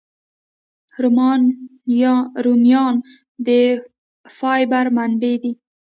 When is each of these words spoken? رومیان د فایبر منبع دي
رومیان 2.45 2.95
د 3.45 3.47
فایبر 4.37 4.85
منبع 4.95 5.35
دي 5.43 5.53